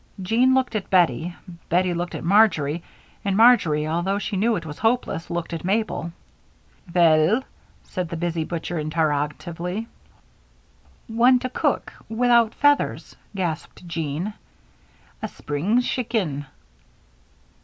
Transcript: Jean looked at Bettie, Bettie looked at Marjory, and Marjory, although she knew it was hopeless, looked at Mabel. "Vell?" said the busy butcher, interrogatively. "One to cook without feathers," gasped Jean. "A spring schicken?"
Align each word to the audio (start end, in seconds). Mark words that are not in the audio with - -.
Jean 0.19 0.55
looked 0.55 0.75
at 0.75 0.89
Bettie, 0.89 1.35
Bettie 1.69 1.93
looked 1.93 2.15
at 2.15 2.23
Marjory, 2.23 2.81
and 3.23 3.37
Marjory, 3.37 3.85
although 3.87 4.17
she 4.17 4.35
knew 4.35 4.55
it 4.55 4.65
was 4.65 4.79
hopeless, 4.79 5.29
looked 5.29 5.53
at 5.53 5.63
Mabel. 5.63 6.11
"Vell?" 6.87 7.43
said 7.83 8.09
the 8.09 8.17
busy 8.17 8.43
butcher, 8.43 8.79
interrogatively. 8.79 9.85
"One 11.05 11.37
to 11.37 11.49
cook 11.49 11.93
without 12.09 12.55
feathers," 12.55 13.15
gasped 13.35 13.85
Jean. 13.87 14.33
"A 15.21 15.27
spring 15.27 15.81
schicken?" 15.81 16.47